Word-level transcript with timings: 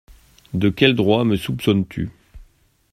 De 0.55 0.69
quel 0.71 0.95
droit 0.95 1.23
me 1.25 1.35
soupçonnes-tu? 1.37 2.09